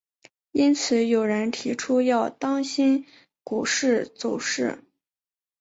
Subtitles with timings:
[0.51, 3.05] 因此有人提出要当心
[3.43, 4.83] 股市走势。